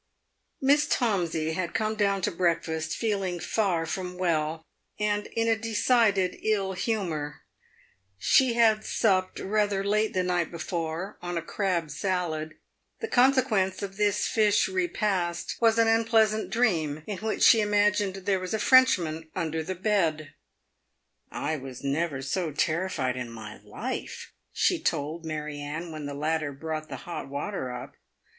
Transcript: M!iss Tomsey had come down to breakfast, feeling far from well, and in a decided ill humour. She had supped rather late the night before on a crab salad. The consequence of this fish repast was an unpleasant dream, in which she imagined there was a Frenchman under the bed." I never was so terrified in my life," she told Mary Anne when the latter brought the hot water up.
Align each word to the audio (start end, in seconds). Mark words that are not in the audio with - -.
M!iss 0.63 0.87
Tomsey 0.87 1.51
had 1.51 1.75
come 1.75 1.93
down 1.93 2.23
to 2.23 2.31
breakfast, 2.31 2.97
feeling 2.97 3.39
far 3.39 3.85
from 3.85 4.17
well, 4.17 4.65
and 4.99 5.27
in 5.27 5.47
a 5.47 5.55
decided 5.55 6.37
ill 6.41 6.73
humour. 6.73 7.41
She 8.17 8.53
had 8.53 8.83
supped 8.83 9.37
rather 9.39 9.83
late 9.83 10.15
the 10.15 10.23
night 10.23 10.49
before 10.49 11.19
on 11.21 11.37
a 11.37 11.41
crab 11.43 11.91
salad. 11.91 12.55
The 12.99 13.07
consequence 13.09 13.83
of 13.83 13.97
this 13.97 14.27
fish 14.27 14.67
repast 14.67 15.57
was 15.61 15.77
an 15.77 15.87
unpleasant 15.87 16.49
dream, 16.49 17.03
in 17.05 17.19
which 17.19 17.43
she 17.43 17.61
imagined 17.61 18.15
there 18.15 18.39
was 18.39 18.55
a 18.55 18.57
Frenchman 18.57 19.29
under 19.35 19.61
the 19.61 19.75
bed." 19.75 20.33
I 21.29 21.61
never 21.83 22.15
was 22.15 22.31
so 22.31 22.51
terrified 22.51 23.15
in 23.17 23.29
my 23.29 23.59
life," 23.61 24.33
she 24.51 24.79
told 24.81 25.25
Mary 25.25 25.59
Anne 25.61 25.91
when 25.91 26.07
the 26.07 26.15
latter 26.15 26.51
brought 26.51 26.89
the 26.89 26.97
hot 27.05 27.29
water 27.29 27.71
up. 27.71 27.93